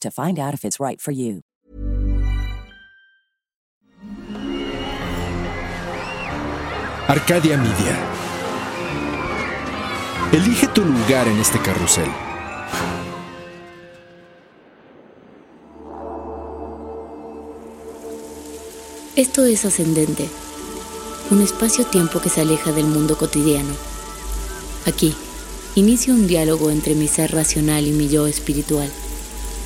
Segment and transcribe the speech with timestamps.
[0.00, 1.42] to find out if it's right for you.
[7.08, 7.96] Arcadia Media.
[10.32, 12.10] Elige tu lugar en este carrusel.
[19.14, 20.28] Esto es Ascendente,
[21.30, 23.72] un espacio-tiempo que se aleja del mundo cotidiano.
[24.84, 25.14] Aquí,
[25.74, 28.90] inicio un diálogo entre mi ser racional y mi yo espiritual.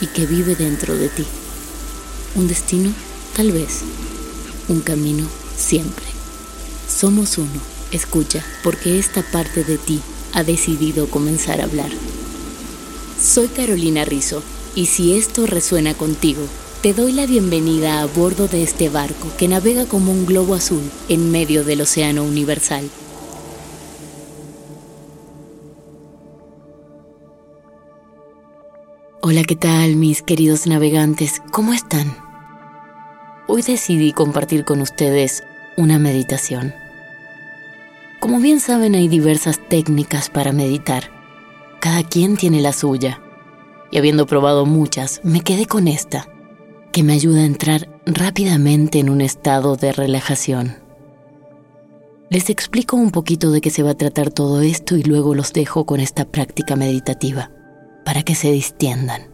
[0.00, 1.24] y que vive dentro de ti.
[2.34, 2.92] Un destino,
[3.36, 3.80] tal vez.
[4.68, 6.06] Un camino, siempre.
[6.88, 7.60] Somos uno.
[7.90, 10.00] Escucha, porque esta parte de ti
[10.34, 11.90] ha decidido comenzar a hablar.
[13.20, 14.42] Soy Carolina Rizzo,
[14.74, 16.42] y si esto resuena contigo,
[16.82, 20.82] te doy la bienvenida a bordo de este barco que navega como un globo azul
[21.08, 22.88] en medio del océano universal.
[29.30, 31.42] Hola, ¿qué tal mis queridos navegantes?
[31.52, 32.16] ¿Cómo están?
[33.46, 35.42] Hoy decidí compartir con ustedes
[35.76, 36.72] una meditación.
[38.20, 41.10] Como bien saben, hay diversas técnicas para meditar.
[41.78, 43.20] Cada quien tiene la suya.
[43.90, 46.26] Y habiendo probado muchas, me quedé con esta,
[46.90, 50.78] que me ayuda a entrar rápidamente en un estado de relajación.
[52.30, 55.52] Les explico un poquito de qué se va a tratar todo esto y luego los
[55.52, 57.50] dejo con esta práctica meditativa
[58.08, 59.30] para que se distiendan.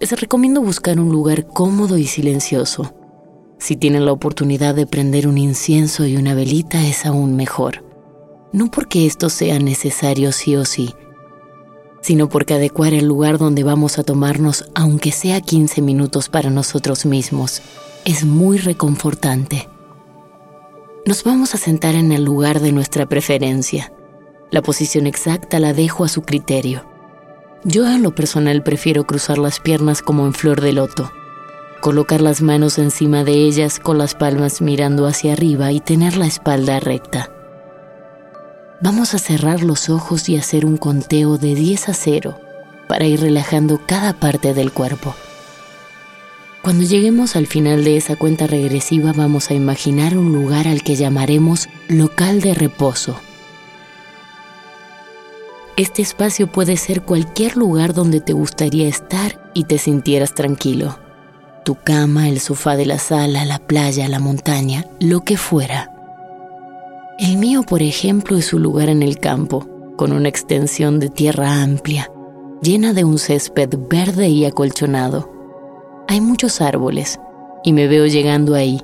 [0.00, 2.94] Les recomiendo buscar un lugar cómodo y silencioso.
[3.58, 7.84] Si tienen la oportunidad de prender un incienso y una velita es aún mejor.
[8.50, 10.94] No porque esto sea necesario sí o sí,
[12.00, 17.04] sino porque adecuar el lugar donde vamos a tomarnos, aunque sea 15 minutos para nosotros
[17.04, 17.60] mismos,
[18.06, 19.68] es muy reconfortante.
[21.04, 23.92] Nos vamos a sentar en el lugar de nuestra preferencia
[24.50, 26.84] la posición exacta la dejo a su criterio.
[27.64, 31.10] Yo a lo personal prefiero cruzar las piernas como en flor de loto,
[31.80, 36.26] colocar las manos encima de ellas con las palmas mirando hacia arriba y tener la
[36.26, 37.30] espalda recta.
[38.80, 42.38] Vamos a cerrar los ojos y hacer un conteo de 10 a 0
[42.88, 45.14] para ir relajando cada parte del cuerpo.
[46.62, 50.94] Cuando lleguemos al final de esa cuenta regresiva vamos a imaginar un lugar al que
[50.94, 53.18] llamaremos local de reposo
[55.76, 60.98] este espacio puede ser cualquier lugar donde te gustaría estar y te sintieras tranquilo.
[61.66, 65.92] Tu cama, el sofá de la sala, la playa, la montaña, lo que fuera.
[67.18, 69.66] El mío, por ejemplo, es un lugar en el campo,
[69.96, 72.10] con una extensión de tierra amplia,
[72.62, 75.30] llena de un césped verde y acolchonado.
[76.08, 77.20] Hay muchos árboles
[77.64, 78.80] y me veo llegando ahí,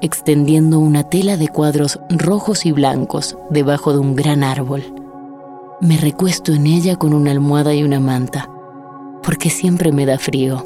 [0.00, 5.01] extendiendo una tela de cuadros rojos y blancos debajo de un gran árbol.
[5.82, 8.48] Me recuesto en ella con una almohada y una manta,
[9.20, 10.64] porque siempre me da frío.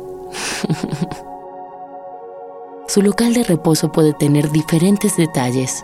[2.86, 5.82] Su local de reposo puede tener diferentes detalles.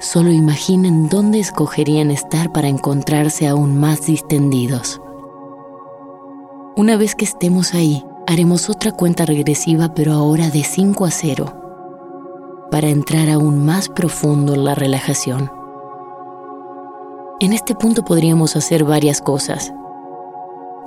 [0.00, 5.02] Solo imaginen dónde escogerían estar para encontrarse aún más distendidos.
[6.76, 11.52] Una vez que estemos ahí, haremos otra cuenta regresiva, pero ahora de 5 a 0,
[12.70, 15.55] para entrar aún más profundo en la relajación.
[17.38, 19.70] En este punto podríamos hacer varias cosas.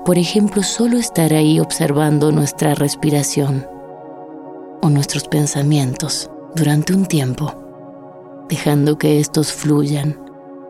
[0.04, 3.68] Por ejemplo, solo estar ahí observando nuestra respiración
[4.82, 7.54] o nuestros pensamientos durante un tiempo,
[8.50, 10.20] dejando que estos fluyan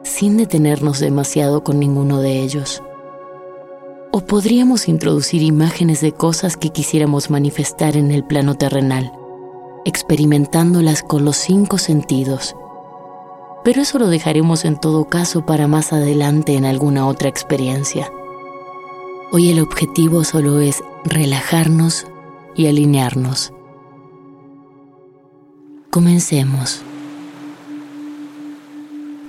[0.04, 2.84] sin detenernos demasiado con ninguno de ellos.
[4.12, 9.14] O podríamos introducir imágenes de cosas que quisiéramos manifestar en el plano terrenal,
[9.86, 12.54] experimentándolas con los cinco sentidos.
[13.64, 18.12] Pero eso lo dejaremos en todo caso para más adelante en alguna otra experiencia.
[19.32, 22.08] Hoy el objetivo solo es relajarnos
[22.56, 23.54] y alinearnos.
[25.90, 26.82] Comencemos.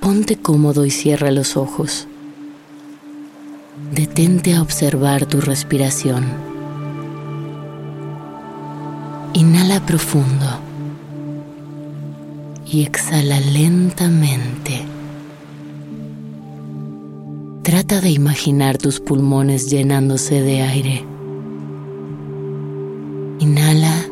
[0.00, 2.06] Ponte cómodo y cierra los ojos.
[3.93, 6.25] Detente a observar tu respiración.
[9.35, 10.69] Inhala profundo
[12.72, 14.82] y exhala lentamente.
[17.62, 21.05] Trata de imaginar tus pulmones llenándose de aire.
[23.40, 24.05] Inhala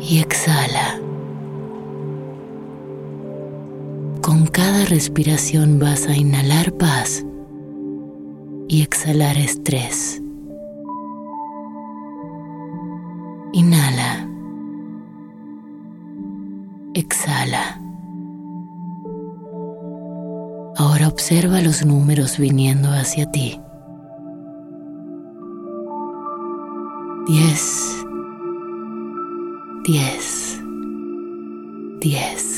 [0.00, 1.00] y exhala.
[4.22, 7.24] Con cada respiración vas a inhalar paz
[8.68, 10.20] y exhalar estrés.
[13.52, 13.85] Inhala.
[17.06, 17.80] Exhala.
[20.76, 23.60] Ahora observa los números viniendo hacia ti.
[27.26, 28.04] Diez.
[29.84, 30.60] Diez.
[32.00, 32.56] Diez.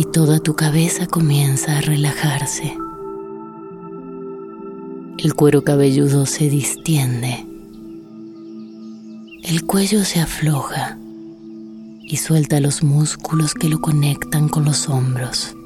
[0.00, 2.74] y toda tu cabeza comienza a relajarse.
[5.18, 7.49] El cuero cabelludo se distiende.
[9.50, 10.96] El cuello se afloja
[12.02, 15.56] y suelta los músculos que lo conectan con los hombros.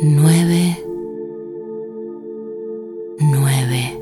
[0.00, 0.82] Nueve,
[3.20, 4.00] nueve,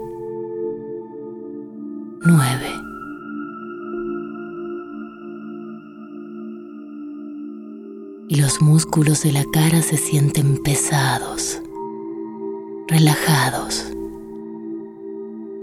[2.25, 2.73] nueve.
[8.29, 11.61] y los músculos de la cara se sienten pesados,
[12.87, 13.98] relajados.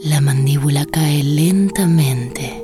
[0.05, 2.63] La mandíbula cae lentamente.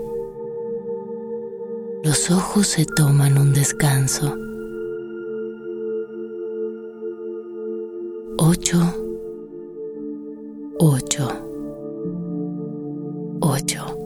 [2.03, 4.35] Los ojos se toman un descanso.
[8.37, 8.77] Ocho,
[10.77, 11.31] ocho,
[13.41, 13.97] ocho.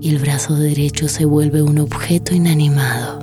[0.00, 3.18] y el brazo derecho se vuelve un objeto inanimado.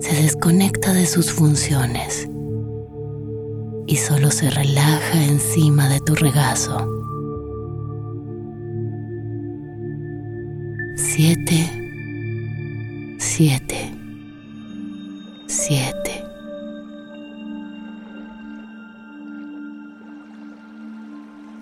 [0.00, 2.27] Se desconecta de sus funciones
[3.88, 6.76] y solo se relaja encima de tu regazo.
[10.94, 13.90] Siete, siete,
[15.46, 16.22] siete.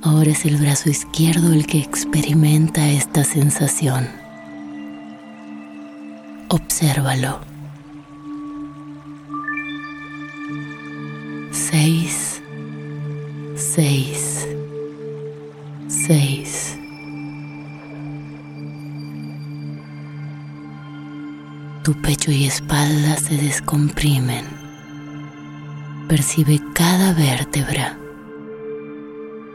[0.02, 4.08] Ahora es el brazo izquierdo el que experimenta esta sensación.
[6.48, 7.55] Obsérvalo.
[11.86, 12.42] Seis,
[13.54, 14.48] seis,
[15.86, 16.76] seis.
[21.84, 24.46] Tu pecho y espalda se descomprimen.
[26.08, 27.96] Percibe cada vértebra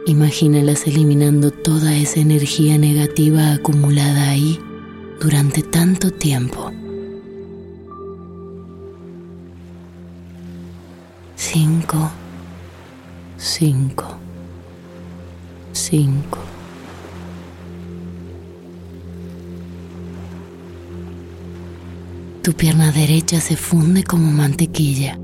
[0.06, 4.58] Imagínalas eliminando toda esa energía negativa acumulada ahí
[5.20, 6.72] durante tanto tiempo.
[11.36, 12.10] Cinco,
[13.42, 14.06] cinco,
[15.72, 16.38] cinco.
[22.44, 25.18] Tu pierna derecha se funde como mantequilla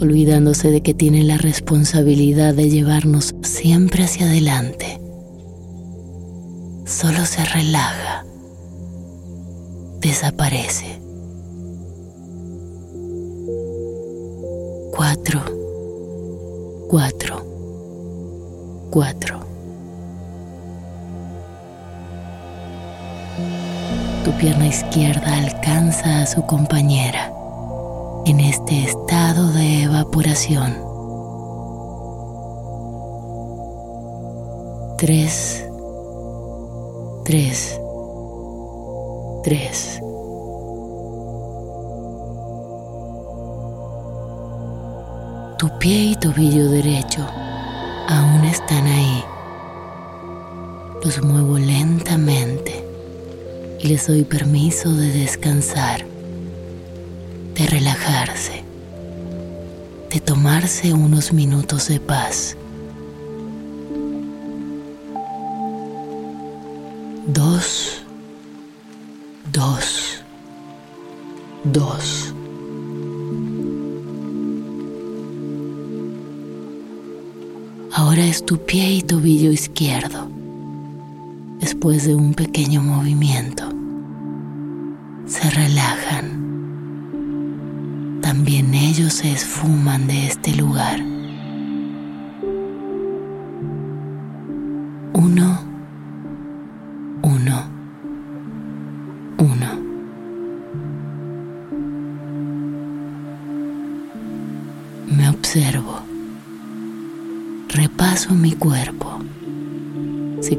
[0.00, 4.98] olvidándose de que tiene la responsabilidad de llevarnos siempre hacia adelante.
[6.86, 8.24] Solo se relaja,
[10.00, 11.00] desaparece.
[14.92, 15.59] Cuatro,
[16.90, 17.40] cuatro,
[18.90, 19.38] cuatro.
[24.24, 27.32] Tu pierna izquierda alcanza a su compañera
[28.26, 30.76] en este estado de evaporación.
[34.98, 35.64] Tres,
[37.24, 37.80] tres,
[39.44, 40.02] tres.
[45.60, 47.20] Tu pie y tobillo derecho
[48.08, 49.22] aún están ahí.
[51.04, 52.82] Los muevo lentamente
[53.78, 56.06] y les doy permiso de descansar,
[57.54, 58.64] de relajarse,
[60.08, 62.56] de tomarse unos minutos de paz.
[67.26, 68.00] Dos,
[69.52, 70.22] dos,
[71.64, 72.19] dos.
[78.50, 80.28] Tu pie y tobillo izquierdo.
[81.60, 83.62] Después de un pequeño movimiento,
[85.24, 86.40] se relajan.
[88.20, 91.09] También ellos se esfuman de este lugar.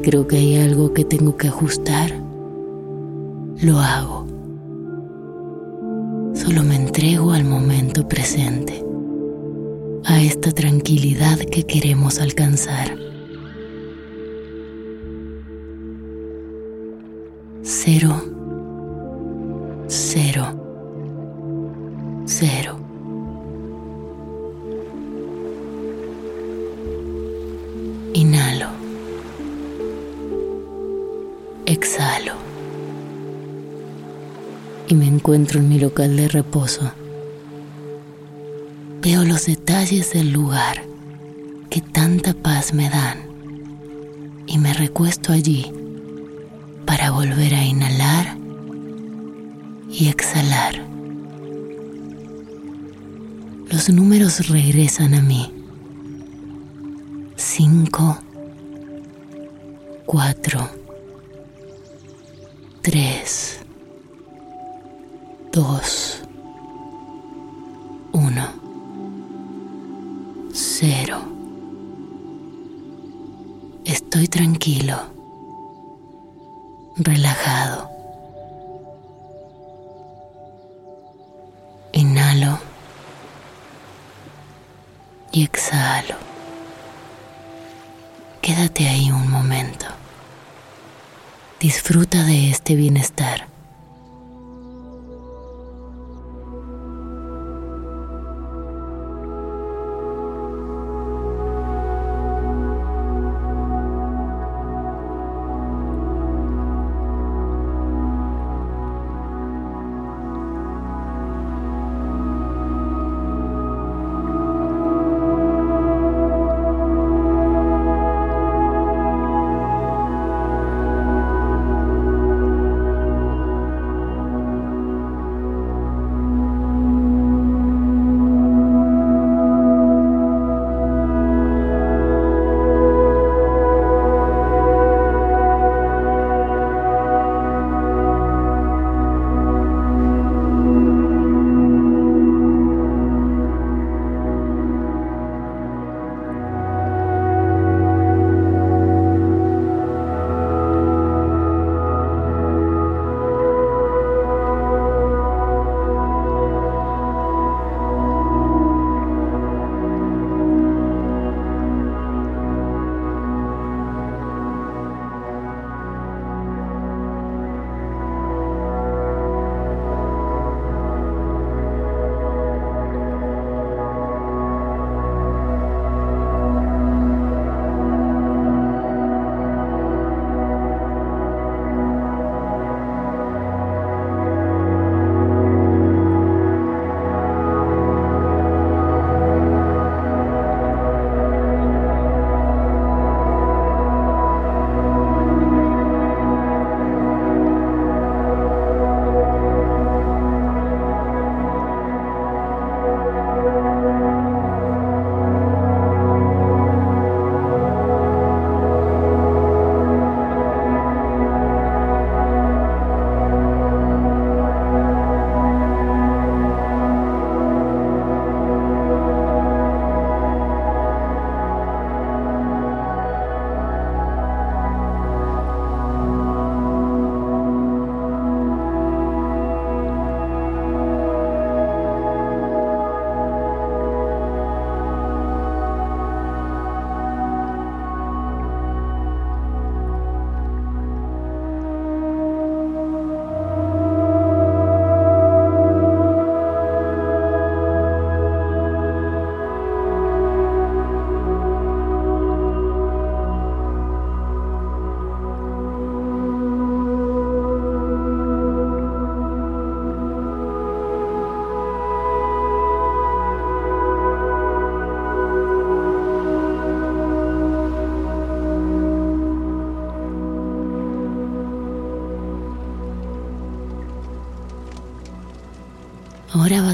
[0.02, 2.12] Creo que hay algo que tengo que ajustar,
[3.62, 4.26] lo hago.
[6.34, 8.84] Solo me entrego al momento presente,
[10.04, 12.98] a esta tranquilidad que queremos alcanzar.
[17.62, 18.31] Cero,
[31.82, 32.34] Exhalo.
[34.86, 36.92] Y me encuentro en mi local de reposo.
[39.00, 40.84] Veo los detalles del lugar
[41.70, 43.18] que tanta paz me dan
[44.46, 45.72] y me recuesto allí
[46.86, 48.36] para volver a inhalar
[49.90, 50.86] y exhalar.
[53.72, 55.52] Los números regresan a mí
[57.34, 58.18] cinco,
[60.06, 60.81] cuatro,
[62.82, 63.60] tres,
[65.52, 66.20] dos,
[68.10, 68.48] uno,
[70.52, 71.22] cero.
[73.84, 74.96] Estoy tranquilo,
[76.96, 77.88] relajado.
[81.92, 82.58] Inhalo
[85.30, 86.16] y exhalo.
[88.40, 90.01] Quédate ahí un momento.
[91.62, 93.51] Disfruta de este bienestar.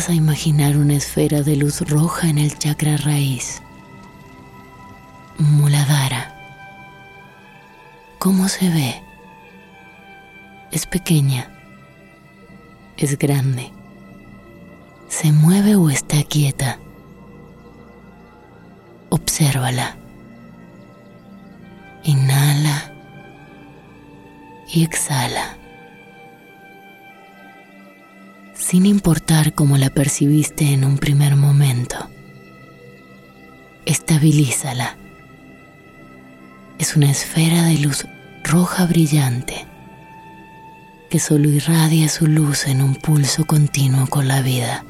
[0.07, 3.61] A imaginar una esfera de luz roja en el chakra raíz.
[5.39, 6.35] Muladhara.
[8.21, 9.03] ¿Cómo se ve?
[10.71, 11.51] Es pequeña.
[12.97, 13.73] Es grande.
[15.09, 16.79] ¿Se mueve o está quieta?
[19.09, 19.97] Obsérvala.
[22.05, 22.93] Inhala
[24.73, 25.59] y exhala.
[28.71, 32.11] Sin importar cómo la percibiste en un primer momento,
[33.87, 34.99] estabilízala.
[36.79, 38.05] Es una esfera de luz
[38.45, 39.67] roja brillante
[41.09, 44.85] que solo irradia su luz en un pulso continuo con la vida,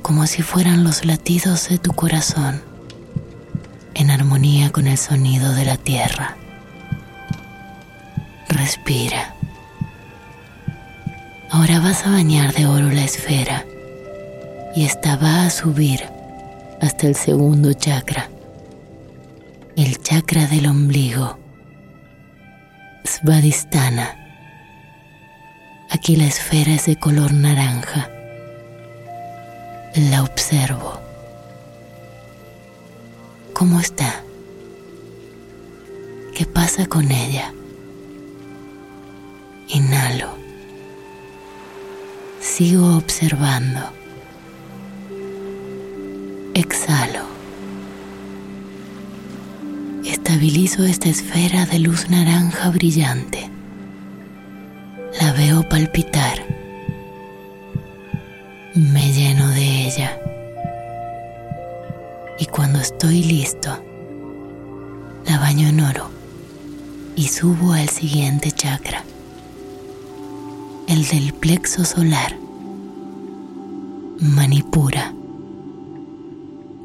[0.00, 2.62] como si fueran los latidos de tu corazón
[3.94, 6.36] en armonía con el sonido de la tierra.
[8.48, 9.34] Respira.
[11.52, 13.66] Ahora vas a bañar de oro la esfera
[14.74, 16.00] y esta va a subir
[16.80, 18.30] hasta el segundo chakra,
[19.76, 21.38] el chakra del ombligo,
[23.04, 24.16] Svadhisthana.
[25.90, 28.08] Aquí la esfera es de color naranja.
[29.94, 31.00] La observo.
[33.52, 34.22] ¿Cómo está?
[36.34, 37.52] ¿Qué pasa con ella?
[39.68, 40.41] Inhalo.
[42.54, 43.80] Sigo observando.
[46.52, 47.24] Exhalo.
[50.04, 53.48] Estabilizo esta esfera de luz naranja brillante.
[55.18, 56.44] La veo palpitar.
[58.74, 60.20] Me lleno de ella.
[62.38, 63.82] Y cuando estoy listo,
[65.24, 66.10] la baño en oro
[67.16, 69.04] y subo al siguiente chakra,
[70.86, 72.41] el del plexo solar,
[74.22, 75.12] manipura,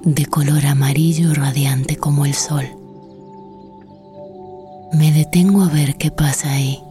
[0.03, 2.65] de color amarillo radiante como el sol.
[4.93, 6.81] Me detengo a ver qué pasa ahí.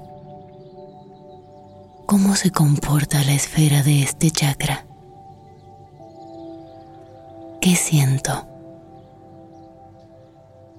[2.06, 4.86] ¿Cómo se comporta la esfera de este chakra?
[7.60, 8.46] ¿Qué siento?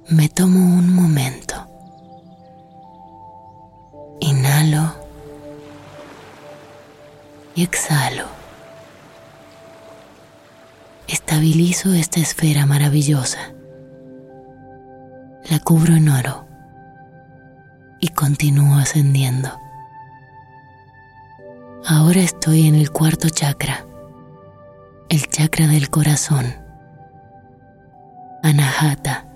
[0.08, 1.56] Me tomo un momento.
[4.21, 4.93] Inhalo
[7.53, 8.37] y exhalo.
[11.08, 13.39] Estabilizo esta esfera maravillosa.
[15.50, 16.46] La cubro en oro
[18.02, 19.50] y continúo ascendiendo.
[21.86, 23.86] Ahora estoy en el cuarto chakra,
[25.08, 26.54] el chakra del corazón.
[28.43, 29.30] Anahata.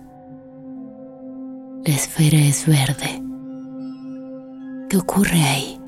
[1.86, 3.24] La esfera es verde.
[4.90, 5.80] ¿Qué ocurre ahí?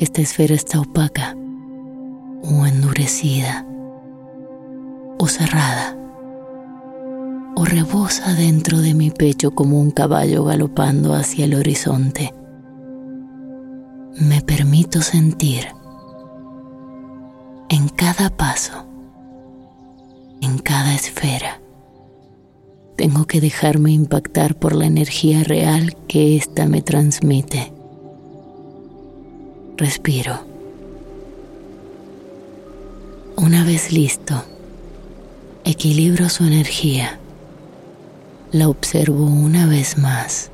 [0.00, 1.36] Esta esfera está opaca
[2.42, 3.66] o endurecida
[5.22, 5.94] o cerrada
[7.54, 12.32] o rebosa dentro de mi pecho como un caballo galopando hacia el horizonte.
[14.18, 15.68] Me permito sentir
[17.68, 18.86] en cada paso,
[20.40, 21.60] en cada esfera
[23.00, 27.72] tengo que dejarme impactar por la energía real que ésta me transmite.
[29.78, 30.38] Respiro.
[33.38, 34.44] Una vez listo,
[35.70, 37.18] equilibro su energía.
[38.50, 40.50] La observo una vez más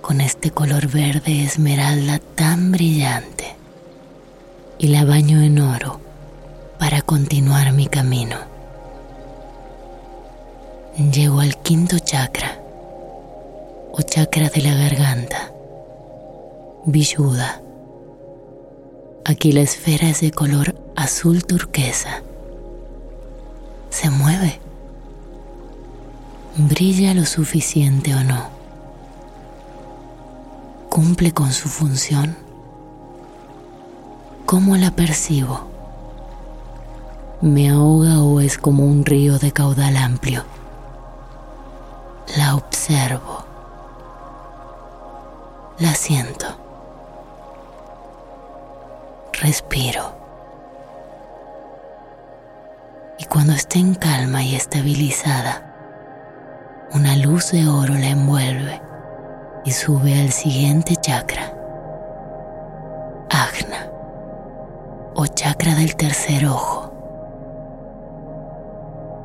[0.00, 3.56] con este color verde esmeralda tan brillante
[4.78, 6.00] y la baño en oro
[6.78, 8.36] para continuar mi camino.
[11.12, 12.60] Llego al quinto chakra
[13.92, 15.52] o chakra de la garganta,
[16.86, 17.60] Vishuddha.
[19.24, 22.22] Aquí la esfera es de color azul turquesa.
[23.94, 24.60] Se mueve.
[26.56, 28.48] Brilla lo suficiente o no.
[30.88, 32.36] Cumple con su función.
[34.46, 35.60] ¿Cómo la percibo?
[37.40, 40.42] ¿Me ahoga o es como un río de caudal amplio?
[42.36, 43.44] La observo.
[45.78, 46.46] La siento.
[49.34, 50.23] Respiro.
[53.18, 55.74] Y cuando esté en calma y estabilizada,
[56.92, 58.80] una luz de oro la envuelve
[59.64, 61.52] y sube al siguiente chakra.
[63.30, 63.90] Agna
[65.14, 66.92] o chakra del tercer ojo.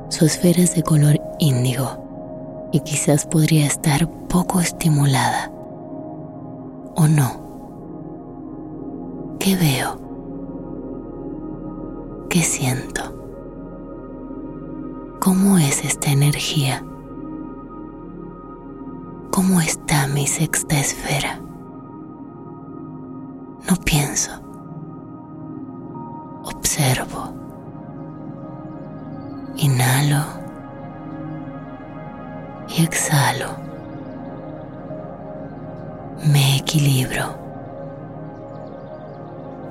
[0.09, 5.51] Su esfera es de color índigo y quizás podría estar poco estimulada.
[6.95, 7.47] ¿O no?
[9.39, 9.99] ¿Qué ¿Qué veo?
[12.29, 13.18] ¿Qué siento?
[15.29, 16.83] ¿Cómo es esta energía?
[19.29, 21.39] ¿Cómo está mi sexta esfera?
[23.69, 24.31] No pienso.
[26.45, 27.31] Observo.
[29.57, 30.23] Inhalo
[32.69, 33.55] y exhalo.
[36.25, 37.37] Me equilibro.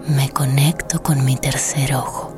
[0.06, 2.37] Me conecto con mi tercer ojo.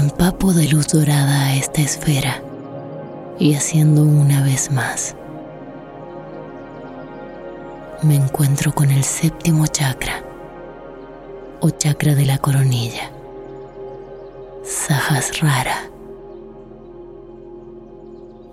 [0.00, 2.42] Empapo de luz dorada a esta esfera
[3.38, 5.14] y haciendo una vez más.
[8.02, 10.24] Me encuentro con el séptimo chakra
[11.60, 13.10] o chakra de la coronilla.
[14.64, 15.90] Sahasrara.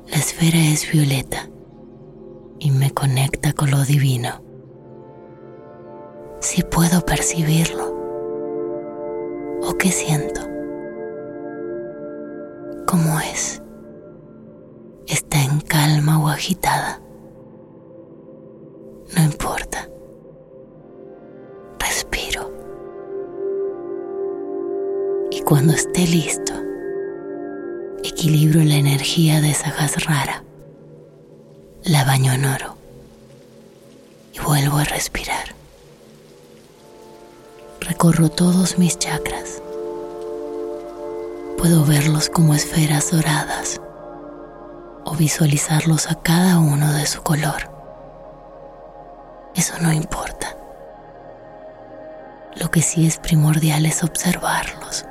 [0.10, 1.47] La esfera es violeta
[2.60, 4.41] y me conecta con lo divino.
[6.41, 7.95] Si puedo percibirlo.
[9.63, 10.46] ¿O qué siento?
[12.97, 13.62] ¿Cómo es?
[15.05, 16.99] ¿Está en calma o agitada?
[19.15, 19.88] No importa.
[21.77, 22.51] Respiro.
[25.29, 26.53] Y cuando esté listo,
[28.03, 30.43] equilibro la energía de esa gas rara.
[31.83, 32.77] La baño en oro.
[34.33, 35.53] Y vuelvo a respirar.
[37.79, 39.62] Recorro todos mis chakras.
[41.58, 43.82] Puedo verlos como esferas doradas
[45.06, 47.72] o visualizarlos a cada uno de su color.
[49.56, 50.56] Eso no importa.
[52.56, 55.06] Lo que sí es primordial es observarlos,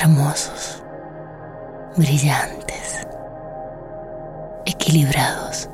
[0.00, 0.82] hermosos,
[1.96, 3.06] brillantes,
[4.64, 5.68] equilibrados,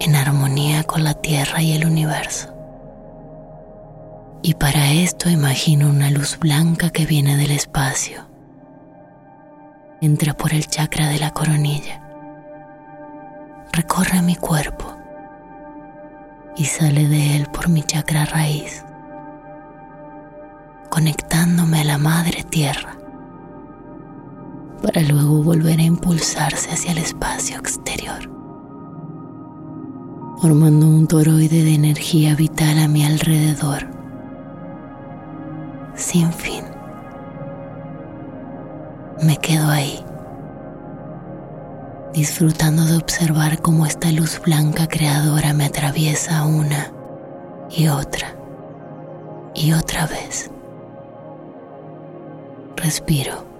[0.00, 2.51] en armonía con la tierra y el universo.
[4.44, 8.26] Y para esto imagino una luz blanca que viene del espacio.
[10.00, 12.02] Entra por el chakra de la coronilla.
[13.72, 14.96] Recorre mi cuerpo.
[16.56, 18.84] Y sale de él por mi chakra raíz,
[20.90, 22.98] conectándome a la madre tierra,
[24.82, 28.28] para luego volver a impulsarse hacia el espacio exterior,
[30.42, 33.91] formando un toroide de energía vital a mi alrededor,
[36.12, 36.64] sin fin.
[39.22, 40.04] Me quedo ahí
[42.12, 46.92] disfrutando de observar cómo esta luz blanca creadora me atraviesa una
[47.70, 48.34] y otra
[49.54, 50.50] y otra vez.
[52.76, 53.51] Respiro.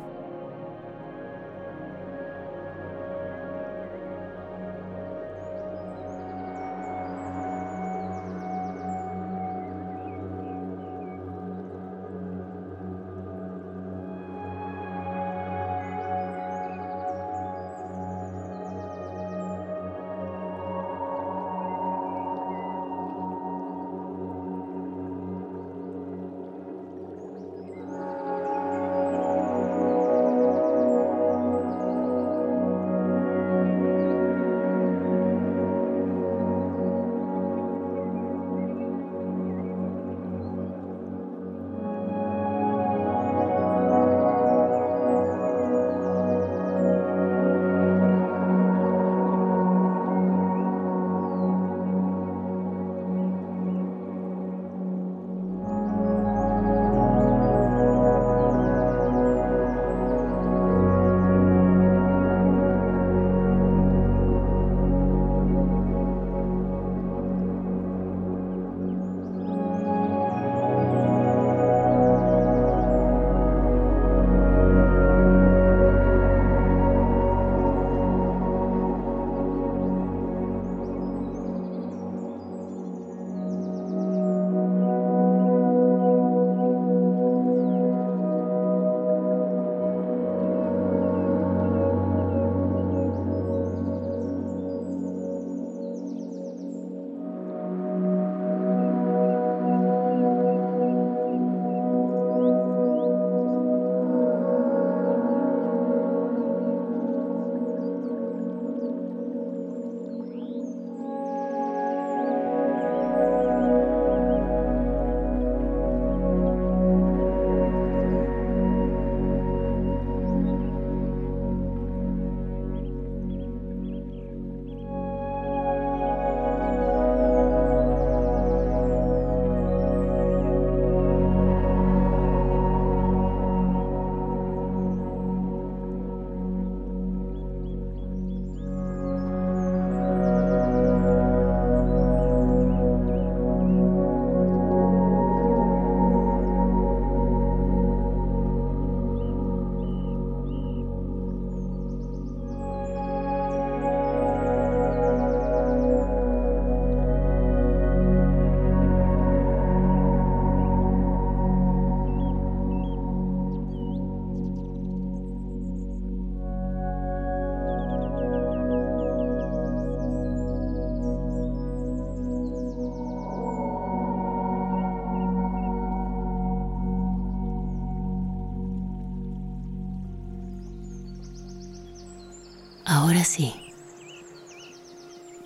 [183.22, 183.54] Ahora sí,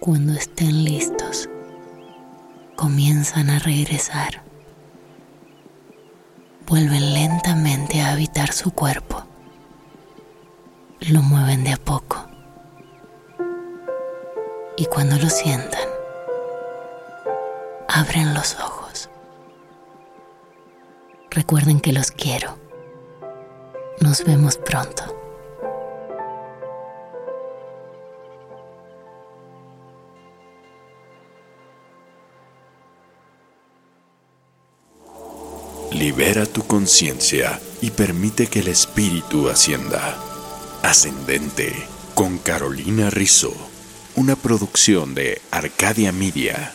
[0.01, 1.49] cuando estén listos,
[2.75, 4.43] comienzan a regresar.
[6.67, 9.25] Vuelven lentamente a habitar su cuerpo.
[11.01, 12.27] Lo mueven de a poco.
[14.79, 15.89] Y cuando lo sientan,
[17.89, 19.11] abren los ojos.
[21.31, 22.59] Recuerden que los quiero.
[24.01, 25.16] Nos vemos pronto.
[36.07, 40.17] Libera tu conciencia y permite que el espíritu ascienda.
[40.85, 41.75] Ascendente
[42.15, 43.53] con Carolina Rizzo,
[44.15, 46.73] una producción de Arcadia Media.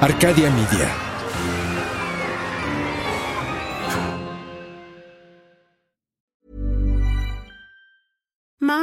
[0.00, 1.09] Arcadia Media.